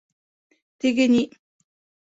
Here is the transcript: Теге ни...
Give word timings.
Теге 0.79 1.05
ни... 1.13 1.23